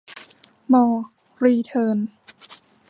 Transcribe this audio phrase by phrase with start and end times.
[0.73, 1.03] มอร์
[1.43, 1.99] รีเทิร์น